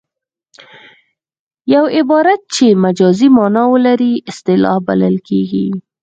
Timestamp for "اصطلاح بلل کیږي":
4.31-5.67